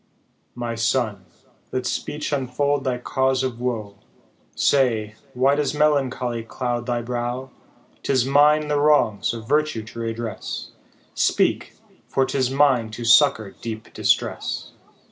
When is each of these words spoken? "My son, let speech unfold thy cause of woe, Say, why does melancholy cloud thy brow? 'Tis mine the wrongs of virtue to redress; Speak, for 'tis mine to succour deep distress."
"My 0.65 0.73
son, 0.73 1.25
let 1.71 1.85
speech 1.85 2.31
unfold 2.31 2.85
thy 2.85 2.97
cause 2.97 3.43
of 3.43 3.61
woe, 3.61 3.99
Say, 4.55 5.13
why 5.35 5.53
does 5.53 5.75
melancholy 5.75 6.41
cloud 6.41 6.87
thy 6.87 7.03
brow? 7.03 7.51
'Tis 8.01 8.25
mine 8.25 8.67
the 8.67 8.79
wrongs 8.79 9.31
of 9.31 9.47
virtue 9.47 9.83
to 9.83 9.99
redress; 9.99 10.71
Speak, 11.13 11.75
for 12.07 12.25
'tis 12.25 12.49
mine 12.49 12.89
to 12.89 13.05
succour 13.05 13.51
deep 13.61 13.93
distress." 13.93 14.71